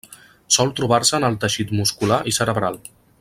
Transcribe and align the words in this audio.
Sol 0.55 0.71
trobar-se 0.79 1.19
en 1.19 1.27
el 1.29 1.37
teixit 1.45 1.75
muscular 1.81 2.21
i 2.33 2.35
cerebral. 2.41 2.85